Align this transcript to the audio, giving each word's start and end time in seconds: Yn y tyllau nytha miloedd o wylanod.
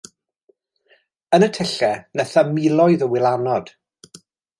Yn 1.37 1.45
y 1.47 1.49
tyllau 1.57 1.99
nytha 2.21 2.43
miloedd 2.55 3.05
o 3.07 3.09
wylanod. 3.13 3.71